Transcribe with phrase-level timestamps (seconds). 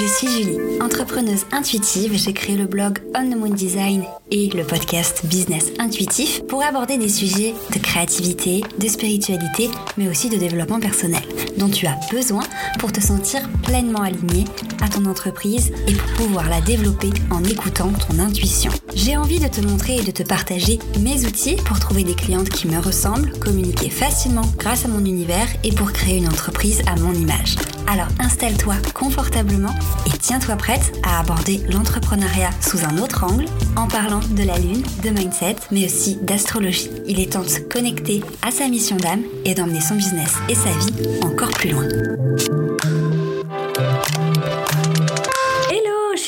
[0.00, 2.12] Je suis Julie, entrepreneuse intuitive.
[2.14, 6.96] J'ai créé le blog On the Moon Design et le podcast Business Intuitif pour aborder
[6.98, 11.22] des sujets de créativité, de spiritualité, mais aussi de développement personnel
[11.56, 12.44] dont tu as besoin
[12.78, 14.44] pour te sentir pleinement aligné
[14.80, 18.70] à ton entreprise et pour pouvoir la développer en écoutant ton intuition.
[18.94, 22.48] J'ai envie de te montrer et de te partager mes outils pour trouver des clientes
[22.48, 26.96] qui me ressemblent, communiquer facilement grâce à mon univers et pour créer une entreprise à
[26.96, 27.56] mon image.
[27.86, 29.74] Alors installe-toi confortablement
[30.06, 34.82] et tiens-toi prête à aborder l'entrepreneuriat sous un autre angle en parlant de la lune,
[35.02, 36.90] de mindset, mais aussi d'astrologie.
[37.06, 40.54] Il est temps de se connecter à sa mission d'âme et d'emmener son business et
[40.54, 41.88] sa vie encore plus loin.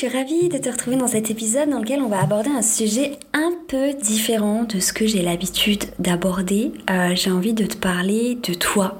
[0.07, 3.19] Suis ravie de te retrouver dans cet épisode dans lequel on va aborder un sujet
[3.33, 6.71] un peu différent de ce que j'ai l'habitude d'aborder.
[6.89, 8.99] Euh, j'ai envie de te parler de toi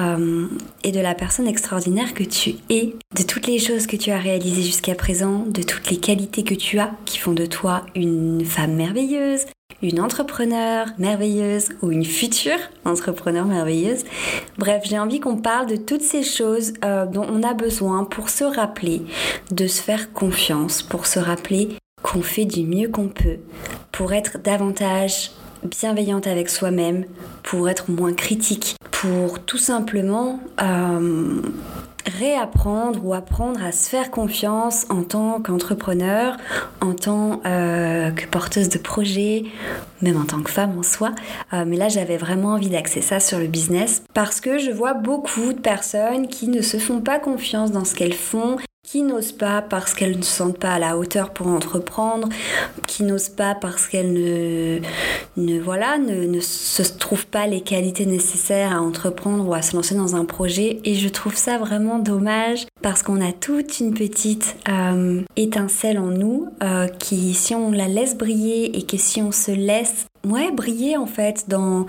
[0.00, 0.48] euh,
[0.82, 4.18] et de la personne extraordinaire que tu es, de toutes les choses que tu as
[4.18, 8.44] réalisées jusqu'à présent, de toutes les qualités que tu as qui font de toi une
[8.44, 9.44] femme merveilleuse,
[9.82, 14.04] une entrepreneur merveilleuse ou une future entrepreneur merveilleuse.
[14.58, 18.30] Bref, j'ai envie qu'on parle de toutes ces choses euh, dont on a besoin pour
[18.30, 19.02] se rappeler
[19.50, 23.38] de se faire confiance, pour se rappeler qu'on fait du mieux qu'on peut,
[23.92, 25.30] pour être davantage
[25.64, 27.04] bienveillante avec soi-même,
[27.42, 31.40] pour être moins critique, pour tout simplement euh,
[32.06, 36.36] réapprendre ou apprendre à se faire confiance en tant qu'entrepreneur,
[36.80, 39.44] en tant euh, que porteuse de projet,
[40.02, 41.12] même en tant que femme en soi.
[41.52, 44.94] Euh, mais là, j'avais vraiment envie d'axer ça sur le business parce que je vois
[44.94, 49.32] beaucoup de personnes qui ne se font pas confiance dans ce qu'elles font qui n'osent
[49.32, 52.28] pas parce qu'elles ne se sentent pas à la hauteur pour entreprendre,
[52.86, 54.78] qui n'osent pas parce qu'elles ne,
[55.36, 55.96] ne, voilà,
[56.40, 60.78] se trouvent pas les qualités nécessaires à entreprendre ou à se lancer dans un projet.
[60.84, 66.06] Et je trouve ça vraiment dommage parce qu'on a toute une petite euh, étincelle en
[66.06, 70.52] nous euh, qui, si on la laisse briller et que si on se laisse ouais,
[70.52, 71.86] briller en fait dans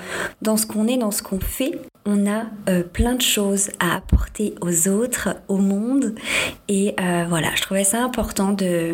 [0.58, 4.56] ce qu'on est, dans ce qu'on fait, on a euh, plein de choses à apporter
[4.62, 6.16] aux autres, au monde.
[6.70, 8.94] Et euh, voilà, je trouvais ça important de,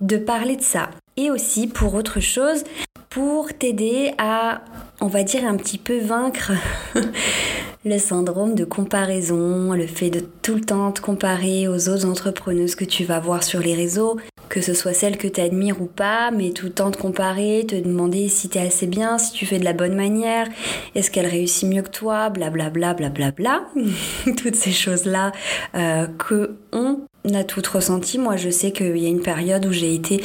[0.00, 0.88] de parler de ça.
[1.16, 2.64] Et aussi pour autre chose,
[3.10, 4.62] pour t'aider à,
[5.02, 6.52] on va dire, un petit peu vaincre
[7.84, 12.74] le syndrome de comparaison, le fait de tout le temps te comparer aux autres entrepreneuses
[12.74, 14.18] que tu vas voir sur les réseaux,
[14.48, 17.64] que ce soit celles que tu admires ou pas, mais tout le temps te comparer,
[17.66, 20.48] te demander si tu assez bien, si tu fais de la bonne manière,
[20.94, 23.30] est-ce qu'elle réussit mieux que toi, blablabla, blablabla.
[23.30, 23.82] Bla, bla,
[24.24, 24.34] bla.
[24.36, 25.32] Toutes ces choses-là
[25.74, 27.00] euh, que on
[27.32, 28.18] a toutes ressenti.
[28.18, 30.22] Moi, je sais qu'il y a une période où j'ai été,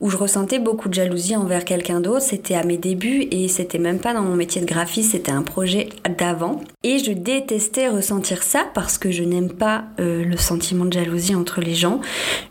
[0.00, 2.22] où je ressentais beaucoup de jalousie envers quelqu'un d'autre.
[2.22, 5.42] C'était à mes débuts et c'était même pas dans mon métier de graphiste, c'était un
[5.42, 6.60] projet d'avant.
[6.84, 11.34] Et je détestais ressentir ça parce que je n'aime pas euh, le sentiment de jalousie
[11.34, 12.00] entre les gens.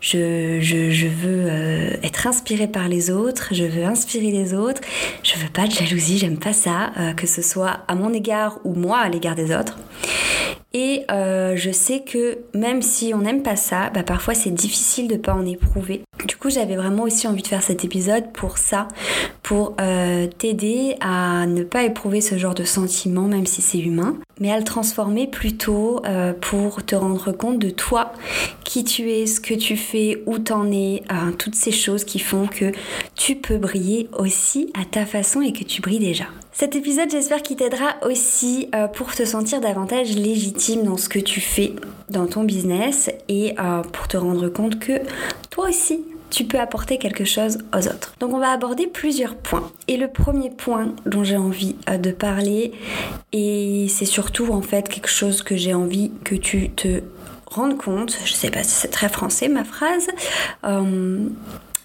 [0.00, 4.82] Je, je, je veux euh, être inspirée par les autres, je veux inspirer les autres.
[5.22, 8.58] Je veux pas de jalousie, j'aime pas ça, euh, que ce soit à mon égard
[8.64, 9.78] ou moi à l'égard des autres.
[10.78, 15.08] Et euh, je sais que même si on n'aime pas ça, bah parfois c'est difficile
[15.08, 16.02] de pas en éprouver.
[16.26, 18.86] Du coup, j'avais vraiment aussi envie de faire cet épisode pour ça,
[19.42, 24.18] pour euh, t'aider à ne pas éprouver ce genre de sentiment, même si c'est humain,
[24.38, 28.12] mais à le transformer plutôt euh, pour te rendre compte de toi,
[28.64, 31.04] qui tu es, ce que tu fais, où t'en es,
[31.38, 32.70] toutes ces choses qui font que
[33.14, 36.26] tu peux briller aussi à ta façon et que tu brilles déjà.
[36.58, 41.18] Cet épisode, j'espère qu'il t'aidera aussi euh, pour te sentir davantage légitime dans ce que
[41.18, 41.74] tu fais
[42.08, 45.02] dans ton business et euh, pour te rendre compte que
[45.50, 48.14] toi aussi, tu peux apporter quelque chose aux autres.
[48.20, 49.70] Donc on va aborder plusieurs points.
[49.86, 52.72] Et le premier point dont j'ai envie euh, de parler,
[53.34, 57.02] et c'est surtout en fait quelque chose que j'ai envie que tu te
[57.44, 60.08] rendes compte, je sais pas si c'est très français ma phrase,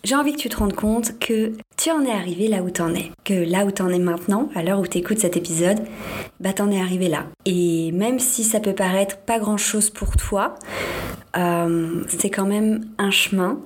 [0.03, 2.93] j'ai envie que tu te rendes compte que tu en es arrivé là où t'en
[2.93, 3.11] es.
[3.23, 5.79] Que là où t'en es maintenant, à l'heure où t'écoutes cet épisode,
[6.39, 7.25] bah t'en es arrivé là.
[7.45, 10.55] Et même si ça peut paraître pas grand chose pour toi,
[11.37, 13.59] euh, c'est quand même un chemin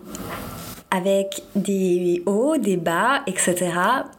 [0.95, 3.55] avec des hauts, des bas, etc.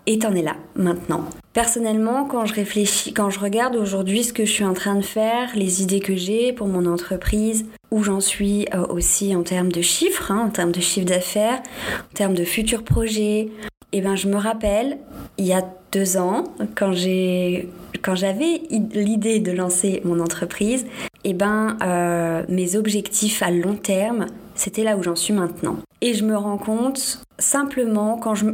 [0.07, 1.25] Et t'en es là maintenant.
[1.55, 5.05] Personnellement, quand je réfléchis, quand je regarde aujourd'hui ce que je suis en train de
[5.05, 9.73] faire, les idées que j'ai pour mon entreprise, où j'en suis euh, aussi en termes
[9.73, 11.63] de chiffres, hein, en termes de chiffre d'affaires,
[11.99, 13.49] en termes de futurs projets,
[13.93, 14.99] et eh ben je me rappelle
[15.39, 16.45] il y a deux ans
[16.75, 17.69] quand j'ai
[18.03, 18.61] quand j'avais
[18.93, 20.85] l'idée de lancer mon entreprise,
[21.25, 25.77] et eh ben euh, mes objectifs à long terme c'était là où j'en suis maintenant.
[26.03, 28.47] Et je me rends compte simplement quand je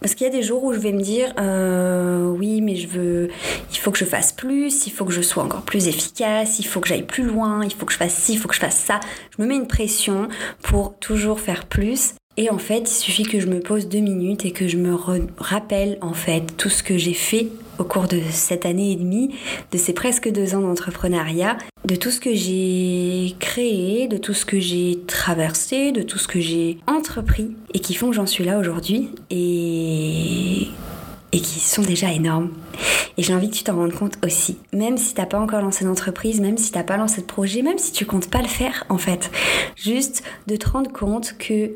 [0.00, 2.86] parce qu'il y a des jours où je vais me dire euh, oui mais je
[2.86, 3.28] veux
[3.70, 6.64] il faut que je fasse plus il faut que je sois encore plus efficace il
[6.64, 8.60] faut que j'aille plus loin il faut que je fasse ci il faut que je
[8.60, 9.00] fasse ça.
[9.36, 10.28] Je me mets une pression
[10.62, 14.44] pour toujours faire plus et en fait, il suffit que je me pose deux minutes
[14.44, 14.96] et que je me
[15.38, 17.48] rappelle en fait tout ce que j'ai fait
[17.78, 19.34] au cours de cette année et demie,
[19.72, 24.46] de ces presque deux ans d'entrepreneuriat, de tout ce que j'ai créé, de tout ce
[24.46, 28.44] que j'ai traversé, de tout ce que j'ai entrepris et qui font que j'en suis
[28.44, 29.10] là aujourd'hui.
[29.30, 30.68] Et
[31.32, 32.50] et qui sont déjà énormes.
[33.16, 34.58] Et j'ai envie que tu t'en rendes compte aussi.
[34.72, 37.78] Même si t'as pas encore lancé d'entreprise, même si t'as pas lancé de projet, même
[37.78, 39.30] si tu comptes pas le faire en fait.
[39.76, 41.72] Juste de te rendre compte que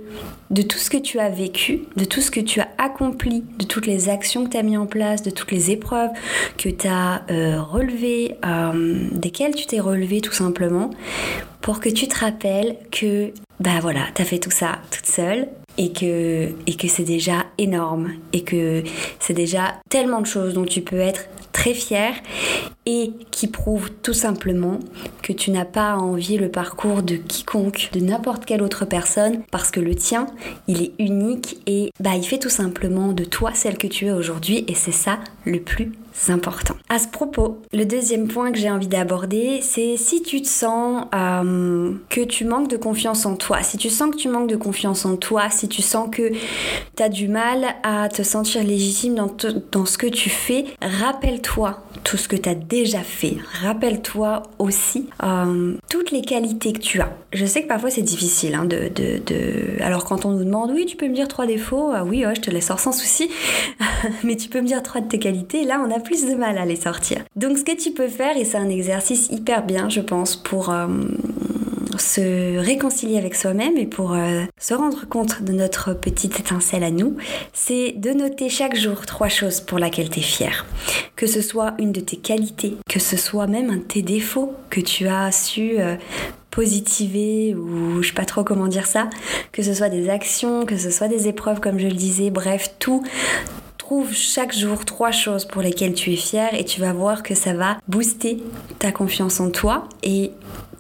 [0.50, 3.64] de tout ce que tu as vécu, de tout ce que tu as accompli, de
[3.64, 6.10] toutes les actions que tu as mis en place, de toutes les épreuves
[6.56, 10.90] que tu as euh, relevées, euh, desquelles tu t'es relevé tout simplement,
[11.60, 15.48] pour que tu te rappelles que bah voilà, t'as fait tout ça toute seule,
[15.78, 18.82] et que, et que c'est déjà énorme et que
[19.18, 22.14] c'est déjà tellement de choses dont tu peux être très fier
[22.86, 24.80] et qui prouve tout simplement
[25.22, 29.70] que tu n'as pas à le parcours de quiconque, de n'importe quelle autre personne, parce
[29.70, 30.26] que le tien,
[30.68, 34.12] il est unique et bah il fait tout simplement de toi celle que tu es
[34.12, 35.92] aujourd'hui et c'est ça le plus
[36.28, 36.74] important.
[36.88, 41.06] À ce propos, le deuxième point que j'ai envie d'aborder, c'est si tu te sens
[41.14, 44.56] euh, que tu manques de confiance en toi, si tu sens que tu manques de
[44.56, 46.30] confiance en toi, si tu sens que
[46.96, 49.34] tu as du mal à te sentir légitime dans,
[49.70, 53.36] dans ce que tu fais, rappelle-toi tout ce que tu as déjà fait.
[53.60, 57.12] Rappelle-toi aussi euh, toutes les qualités que tu as.
[57.34, 60.96] Je sais que parfois c'est difficile hein, de, Alors quand on nous demande, oui, tu
[60.96, 63.30] peux me dire trois défauts, ah oui, je te les sors sans souci,
[64.24, 66.56] mais tu peux me dire trois de tes qualités, là on a plus de mal
[66.56, 67.18] à les sortir.
[67.36, 70.70] Donc ce que tu peux faire, et c'est un exercice hyper bien, je pense, pour...
[70.70, 70.86] Euh,
[72.00, 76.90] se réconcilier avec soi-même et pour euh, se rendre compte de notre petite étincelle à
[76.90, 77.16] nous,
[77.52, 80.66] c'est de noter chaque jour trois choses pour lesquelles tu es fier.
[81.16, 84.54] Que ce soit une de tes qualités, que ce soit même un de tes défauts
[84.70, 85.96] que tu as su euh,
[86.50, 89.08] positiver ou je sais pas trop comment dire ça,
[89.50, 92.74] que ce soit des actions, que ce soit des épreuves comme je le disais, bref,
[92.78, 93.02] tout.
[93.78, 97.34] Trouve chaque jour trois choses pour lesquelles tu es fier et tu vas voir que
[97.34, 98.38] ça va booster
[98.78, 100.30] ta confiance en toi et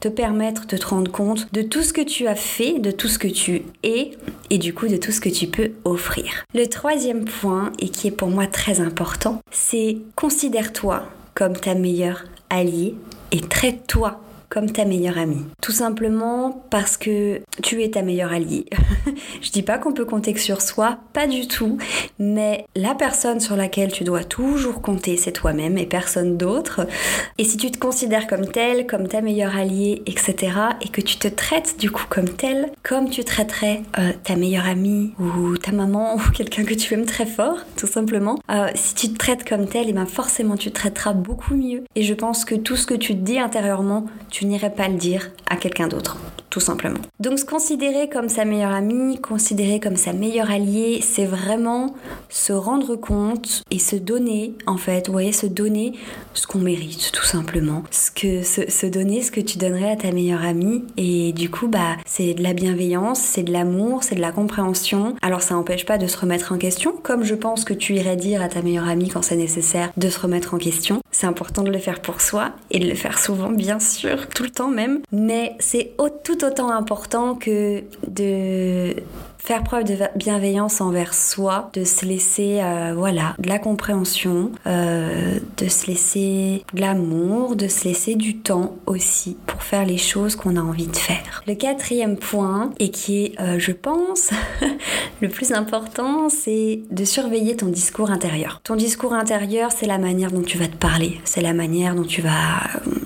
[0.02, 3.06] te permettre de te rendre compte de tout ce que tu as fait, de tout
[3.06, 4.10] ce que tu es
[4.50, 6.44] et du coup de tout ce que tu peux offrir.
[6.54, 11.04] Le troisième point, et qui est pour moi très important, c'est considère-toi
[11.34, 12.96] comme ta meilleure alliée
[13.30, 14.20] et traite-toi
[14.52, 15.46] comme ta meilleure amie.
[15.62, 18.66] Tout simplement parce que tu es ta meilleure alliée.
[19.40, 21.78] je dis pas qu'on peut compter que sur soi, pas du tout,
[22.18, 26.86] mais la personne sur laquelle tu dois toujours compter, c'est toi-même et personne d'autre.
[27.38, 30.52] Et si tu te considères comme telle, comme ta meilleure alliée, etc.,
[30.82, 34.66] et que tu te traites du coup comme telle, comme tu traiterais euh, ta meilleure
[34.66, 38.94] amie ou ta maman ou quelqu'un que tu aimes très fort, tout simplement, euh, si
[38.94, 41.84] tu te traites comme telle, et eh ben forcément tu te traiteras beaucoup mieux.
[41.96, 44.04] Et je pense que tout ce que tu dis intérieurement,
[44.42, 46.16] tu n'irais pas le dire à quelqu'un d'autre,
[46.50, 46.98] tout simplement.
[47.20, 51.94] Donc se considérer comme sa meilleure amie, considérer comme sa meilleure alliée, c'est vraiment
[52.28, 55.92] se rendre compte et se donner, en fait, vous voyez, se donner
[56.34, 57.84] ce qu'on mérite, tout simplement.
[57.92, 60.82] Ce que, se, donner ce que tu donnerais à ta meilleure amie.
[60.96, 65.14] Et du coup, bah, c'est de la bienveillance, c'est de l'amour, c'est de la compréhension.
[65.22, 68.16] Alors ça n'empêche pas de se remettre en question, comme je pense que tu irais
[68.16, 71.00] dire à ta meilleure amie quand c'est nécessaire de se remettre en question.
[71.12, 74.42] C'est important de le faire pour soi et de le faire souvent, bien sûr, tout
[74.42, 75.00] le temps même.
[75.12, 75.92] Mais c'est
[76.24, 78.96] tout autant important que de
[79.42, 85.40] faire preuve de bienveillance envers soi, de se laisser, euh, voilà, de la compréhension, euh,
[85.56, 90.36] de se laisser de l'amour, de se laisser du temps aussi pour faire les choses
[90.36, 91.42] qu'on a envie de faire.
[91.48, 94.30] Le quatrième point, et qui est, euh, je pense,
[95.20, 98.60] le plus important, c'est de surveiller ton discours intérieur.
[98.62, 102.04] Ton discours intérieur, c'est la manière dont tu vas te parler, c'est la manière dont
[102.04, 102.60] tu vas,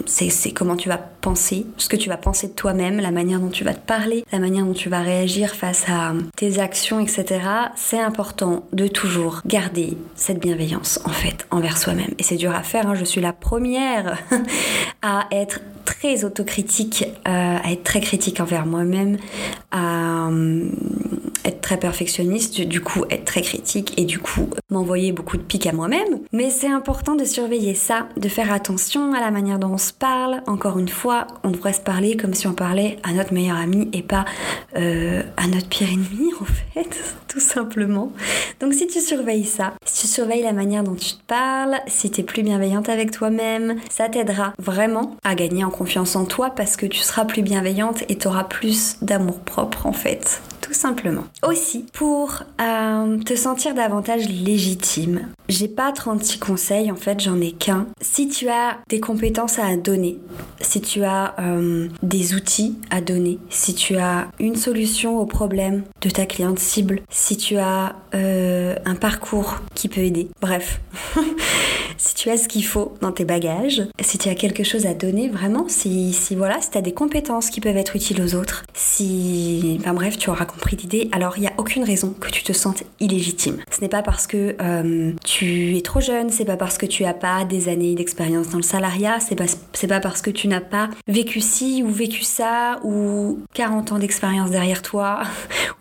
[0.05, 3.49] c'est comment tu vas penser, ce que tu vas penser de toi-même, la manière dont
[3.49, 7.41] tu vas te parler, la manière dont tu vas réagir face à tes actions, etc.,
[7.77, 12.11] c'est important de toujours garder cette bienveillance en fait envers soi-même.
[12.19, 12.95] Et c'est dur à faire, hein.
[12.95, 14.19] je suis la première
[15.03, 19.19] à être très autocritique, euh, à être très critique envers moi-même,
[19.75, 20.69] euh,
[21.47, 25.67] être très perfectionniste, du coup être très critique et du coup m'envoyer beaucoup de pics
[25.67, 26.21] à moi-même.
[26.33, 29.93] Mais c'est important de surveiller ça, de faire attention à la manière dont on se
[29.93, 30.43] parle.
[30.47, 33.89] Encore une fois, on devrait se parler comme si on parlait à notre meilleur ami
[33.93, 34.25] et pas
[34.77, 38.13] euh, à notre pire ennemi en fait, tout simplement.
[38.61, 42.11] Donc si tu surveilles ça, si tu surveilles la manière dont tu te parles, si
[42.11, 46.51] tu es plus bienveillante avec toi-même, ça t'aidera vraiment à gagner en confiance en toi
[46.51, 50.75] parce que tu seras plus bienveillante et tu auras plus d'amour propre en fait tout
[50.75, 51.25] simplement.
[51.43, 57.53] Aussi, pour euh, te sentir davantage légitime, j'ai pas 36 conseils, en fait, j'en ai
[57.53, 57.87] qu'un.
[58.01, 60.19] Si tu as des compétences à donner,
[60.63, 65.85] si tu as euh, des outils à donner, si tu as une solution au problème
[66.01, 70.81] de ta cliente cible, si tu as euh, un parcours qui peut aider, bref.
[72.07, 74.95] si tu as ce qu'il faut dans tes bagages, si tu as quelque chose à
[74.95, 78.65] donner vraiment, si, voilà, si tu as des compétences qui peuvent être utiles aux autres,
[78.75, 82.45] si, enfin bref, tu auras compris l'idée, alors il n'y a aucune raison que tu
[82.45, 83.59] te sentes illégitime.
[83.71, 87.03] Ce n'est pas parce que euh, tu es trop jeune, c'est pas parce que tu
[87.03, 90.47] n'as pas des années d'expérience dans le salariat, c'est pas, c'est pas parce que tu
[90.47, 95.23] n'as pas vécu ci ou vécu ça ou 40 ans d'expérience derrière toi,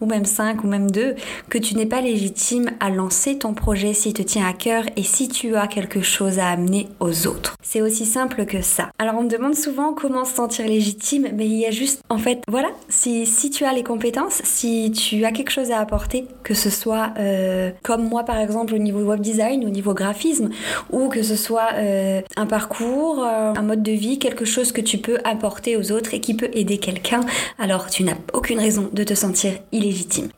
[0.01, 1.15] ou même 5 ou même 2,
[1.49, 5.03] que tu n'es pas légitime à lancer ton projet s'il te tient à cœur et
[5.03, 7.55] si tu as quelque chose à amener aux autres.
[7.61, 8.89] C'est aussi simple que ça.
[8.99, 12.17] Alors on me demande souvent comment se sentir légitime, mais il y a juste, en
[12.17, 16.27] fait, voilà, si, si tu as les compétences, si tu as quelque chose à apporter,
[16.43, 20.49] que ce soit euh, comme moi par exemple au niveau web design, au niveau graphisme,
[20.91, 24.81] ou que ce soit euh, un parcours, euh, un mode de vie, quelque chose que
[24.81, 27.21] tu peux apporter aux autres et qui peut aider quelqu'un,
[27.57, 29.84] alors tu n'as aucune raison de te sentir illégitime.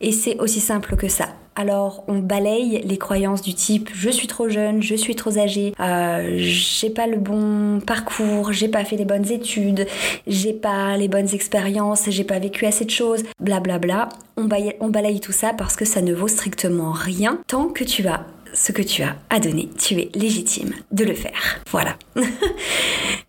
[0.02, 4.28] Et c'est aussi simple que ça alors on balaye les croyances du type je suis
[4.28, 8.96] trop jeune, je suis trop âgée, euh, j'ai pas le bon parcours, j'ai pas fait
[8.96, 9.88] les bonnes études,
[10.28, 13.80] j'ai pas les bonnes expériences, j'ai pas vécu assez de choses, blablabla.
[13.80, 14.10] Bla bla.
[14.38, 17.84] On, balaye, on balaye tout ça parce que ça ne vaut strictement rien tant que
[17.84, 18.24] tu as
[18.58, 19.70] ce que tu as à donner.
[19.78, 21.62] Tu es légitime de le faire.
[21.70, 21.96] Voilà.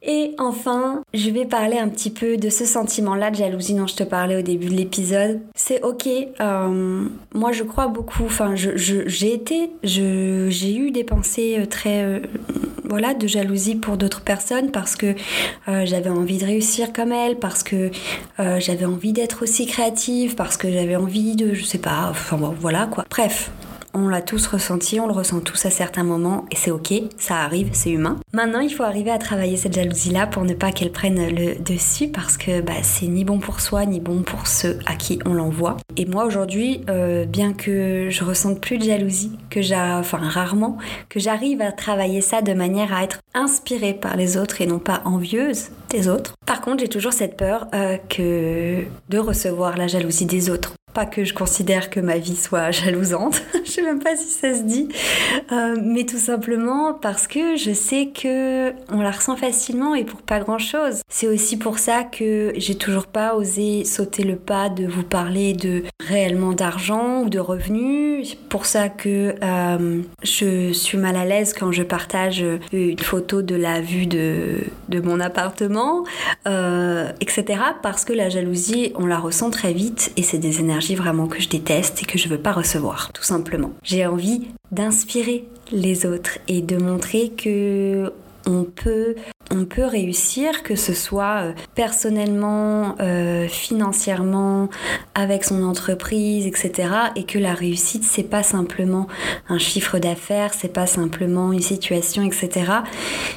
[0.02, 3.94] Et enfin, je vais parler un petit peu de ce sentiment-là de jalousie dont je
[3.94, 5.40] te parlais au début de l'épisode.
[5.54, 6.08] C'est ok.
[6.40, 8.25] Euh, moi, je crois beaucoup.
[8.25, 12.20] Enfin, j'ai été, j'ai eu des pensées euh, très, euh,
[12.85, 15.14] voilà, de jalousie pour d'autres personnes parce que
[15.66, 17.90] j'avais envie de réussir comme elles, parce que
[18.38, 22.87] j'avais envie d'être aussi créative, parce que j'avais envie de, je sais pas, enfin voilà
[22.87, 23.04] quoi.
[23.11, 23.50] Bref,
[23.99, 27.37] on l'a tous ressenti, on le ressent tous à certains moments et c'est ok, ça
[27.38, 28.19] arrive, c'est humain.
[28.33, 32.09] Maintenant, il faut arriver à travailler cette jalousie-là pour ne pas qu'elle prenne le dessus
[32.09, 35.35] parce que bah, c'est ni bon pour soi ni bon pour ceux à qui on
[35.35, 35.76] l'envoie.
[35.97, 40.78] Et moi aujourd'hui, euh, bien que je ressente plus de jalousie, que j'ai, enfin rarement,
[41.09, 44.78] que j'arrive à travailler ça de manière à être inspirée par les autres et non
[44.78, 46.35] pas envieuse des autres.
[46.47, 50.75] Par contre, j'ai toujours cette peur euh, que de recevoir la jalousie des autres.
[50.99, 54.52] Pas que je considère que ma vie soit jalousante, je sais même pas si ça
[54.52, 54.88] se dit,
[55.52, 60.23] euh, mais tout simplement parce que je sais que on la ressent facilement et pour
[60.23, 61.02] pas grand chose.
[61.09, 65.52] C'est aussi pour ça que j'ai toujours pas osé sauter le pas de vous parler
[65.52, 68.31] de réellement d'argent ou de revenus.
[68.31, 73.43] C'est pour ça que euh, je suis mal à l'aise quand je partage une photo
[73.43, 76.02] de la vue de, de mon appartement,
[76.49, 77.61] euh, etc.
[77.83, 81.40] Parce que la jalousie, on la ressent très vite et c'est des énergies vraiment que
[81.40, 83.73] je déteste et que je veux pas recevoir, tout simplement.
[83.83, 88.12] J'ai envie d'inspirer les autres et de montrer que
[88.49, 89.14] on peut,
[89.78, 94.69] réussir, que ce soit euh, personnellement, euh, financièrement,
[95.14, 96.88] avec son entreprise, etc.
[97.17, 99.07] Et que la réussite, c'est pas simplement
[99.49, 102.73] un chiffre d'affaires, c'est pas simplement une situation, etc.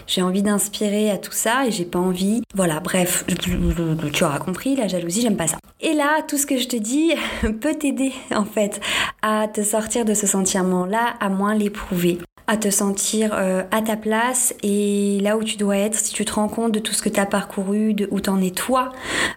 [0.08, 2.41] J'ai envie d'inspirer à tout ça et j'ai pas envie.
[2.56, 3.24] Voilà, bref,
[4.13, 5.58] tu auras compris, la jalousie, j'aime pas ça.
[5.80, 7.13] Et là, tout ce que je te dis
[7.62, 8.82] peut t'aider en fait
[9.22, 12.20] à te sortir de ce sentiment-là, à moins l'éprouver
[12.51, 16.25] à te sentir euh, à ta place et là où tu dois être, si tu
[16.25, 18.91] te rends compte de tout ce que tu as parcouru, de où t'en es toi,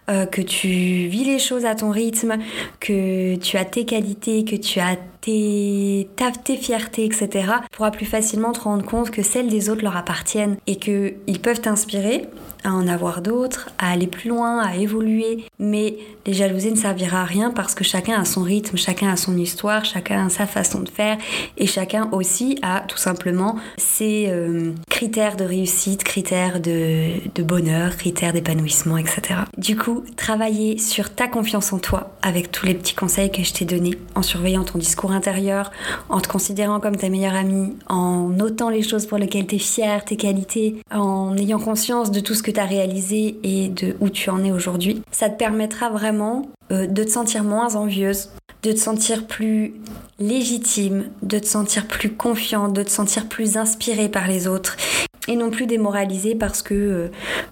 [0.09, 2.35] euh, que tu vis les choses à ton rythme,
[2.81, 6.09] que tu as tes qualités, que tu as tes,
[6.43, 10.57] tes fiertés, etc., pourras plus facilement te rendre compte que celles des autres leur appartiennent
[10.67, 12.27] et qu'ils peuvent t'inspirer
[12.63, 15.45] à en avoir d'autres, à aller plus loin, à évoluer.
[15.59, 19.15] Mais les jalousies ne servira à rien parce que chacun a son rythme, chacun a
[19.15, 21.17] son histoire, chacun a sa façon de faire
[21.57, 27.97] et chacun aussi a tout simplement ses euh, critères de réussite, critères de, de bonheur,
[27.97, 29.41] critères d'épanouissement, etc.
[29.57, 33.53] Du coup, travailler sur ta confiance en toi avec tous les petits conseils que je
[33.53, 35.71] t'ai donnés, en surveillant ton discours intérieur,
[36.09, 39.59] en te considérant comme ta meilleure amie, en notant les choses pour lesquelles tu es
[39.59, 43.95] fière, tes qualités, en ayant conscience de tout ce que tu as réalisé et de
[43.99, 48.29] où tu en es aujourd'hui, ça te permettra vraiment euh, de te sentir moins envieuse,
[48.65, 49.75] de te sentir plus
[50.19, 54.75] légitime, de te sentir plus confiant, de te sentir plus inspiré par les autres
[55.27, 57.07] et non plus démoralisé parce que euh,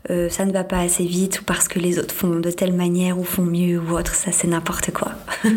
[0.10, 2.74] euh, ça ne va pas assez vite ou parce que les autres font de telle
[2.74, 5.12] manière ou font mieux ou autre, ça c'est n'importe quoi.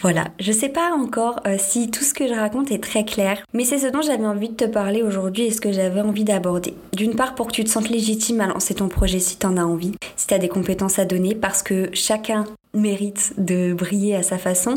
[0.00, 3.42] voilà, je sais pas encore euh, si tout ce que je raconte est très clair,
[3.52, 6.24] mais c'est ce dont j'avais envie de te parler aujourd'hui et ce que j'avais envie
[6.24, 6.74] d'aborder.
[6.94, 9.56] D'une part pour que tu te sentes légitime à lancer ton projet si tu en
[9.56, 14.14] as envie, si tu as des compétences à donner parce que chacun mérite de briller
[14.14, 14.74] à sa façon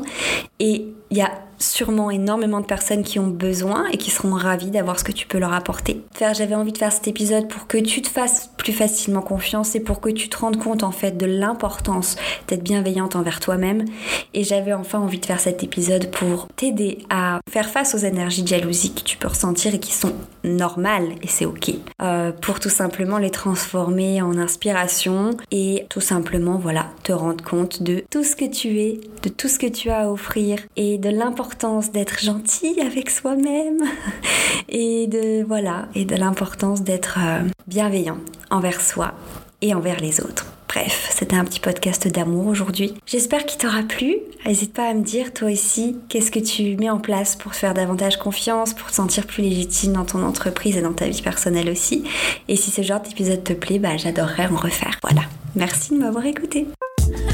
[0.60, 4.72] et il y a sûrement énormément de personnes qui ont besoin et qui seront ravies
[4.72, 6.01] d'avoir ce que tu peux leur apporter.
[6.20, 9.80] J'avais envie de faire cet épisode pour que tu te fasses plus facilement confiance et
[9.80, 12.15] pour que tu te rendes compte en fait de l'importance
[12.48, 13.86] d'être bienveillante envers toi-même.
[14.34, 18.44] Et j'avais enfin envie de faire cet épisode pour t'aider à faire face aux énergies
[18.44, 20.13] de jalousie que tu peux ressentir et qui sont
[20.44, 21.72] normales et c'est ok.
[22.01, 27.84] Euh, pour tout simplement les transformer en inspiration et tout simplement voilà te rendre compte
[27.84, 30.98] de tout ce que tu es, de tout ce que tu as à offrir et
[30.98, 31.50] de l'importance
[31.91, 33.84] d'être gentil avec soi-même
[34.70, 38.17] et de voilà et de l'importance d'être euh, bienveillant
[38.50, 39.13] envers soi
[39.62, 40.46] et envers les autres.
[40.67, 42.93] Bref, c'était un petit podcast d'amour aujourd'hui.
[43.05, 44.15] J'espère qu'il t'aura plu.
[44.46, 47.58] N'hésite pas à me dire toi aussi qu'est-ce que tu mets en place pour te
[47.58, 51.22] faire davantage confiance, pour te sentir plus légitime dans ton entreprise et dans ta vie
[51.22, 52.05] personnelle aussi.
[52.48, 54.98] Et si ce genre d'épisode te plaît, bah, j'adorerais en refaire.
[55.03, 55.24] Voilà.
[55.55, 56.65] Merci de m'avoir écouté.